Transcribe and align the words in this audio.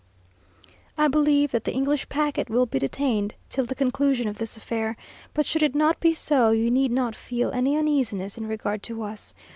I 0.97 1.07
believe 1.07 1.51
that 1.51 1.63
the 1.63 1.73
English 1.75 2.09
packet 2.09 2.49
will 2.49 2.65
be 2.65 2.79
detained 2.79 3.35
till 3.51 3.65
the 3.67 3.75
conclusion 3.75 4.27
of 4.27 4.39
this 4.39 4.57
affair, 4.57 4.97
but 5.35 5.45
should 5.45 5.61
it 5.61 5.75
not 5.75 5.99
be 5.99 6.11
so, 6.15 6.49
you 6.49 6.71
need 6.71 6.89
not 6.91 7.15
feel 7.15 7.51
any 7.51 7.77
uneasiness 7.77 8.35
in 8.35 8.47
regard 8.47 8.81
to 8.81 9.03
us. 9.03 9.35